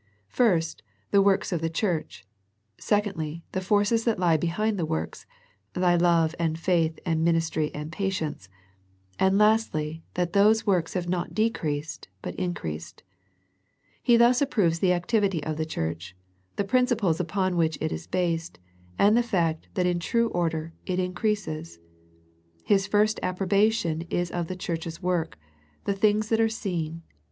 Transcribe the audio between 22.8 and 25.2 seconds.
first ap probation is of the church's